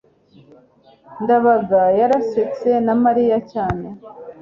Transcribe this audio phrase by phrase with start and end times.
[1.23, 3.87] ndabaga yarasetse na mariya cyane